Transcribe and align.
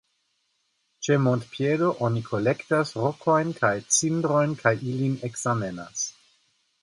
Ĉe 1.07 1.17
montpiedo 1.25 1.89
oni 2.07 2.23
kolektas 2.29 2.93
rokojn 3.03 3.53
kaj 3.59 3.73
cindrojn 3.97 4.55
kaj 4.65 4.75
ilin 4.93 5.19
ekzamenas. 5.31 6.09